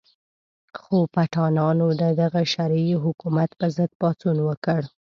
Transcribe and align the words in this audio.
خو 0.79 0.97
پټانانو 1.13 1.87
د 2.01 2.03
دغه 2.21 2.41
شرعي 2.53 2.93
حکومت 3.03 3.49
په 3.59 3.65
ضد 3.75 3.91
پاڅون 4.01 4.37
وکړ. 4.47 4.81